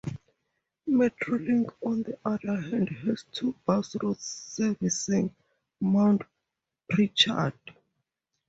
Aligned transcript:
Metrolink, 0.87 1.71
on 1.85 2.01
the 2.01 2.17
other 2.25 2.59
hand, 2.59 2.89
has 2.89 3.23
two 3.31 3.53
bus 3.67 3.95
routes 4.01 4.25
servicing 4.57 5.31
Mount 5.79 6.23
Pritchard. 6.89 7.53